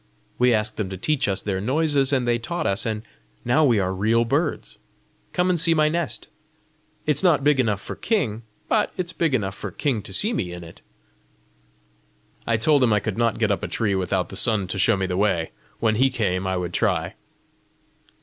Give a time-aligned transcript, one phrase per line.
[0.39, 3.03] We asked them to teach us their noises, and they taught us, and
[3.45, 4.79] now we are real birds!
[5.31, 6.27] Come and see my nest.
[7.05, 10.53] It's not big enough for king, but it's big enough for king to see me
[10.53, 10.81] in it!"
[12.47, 14.97] I told him I could not get up a tree without the sun to show
[14.97, 17.13] me the way; when he came, I would try.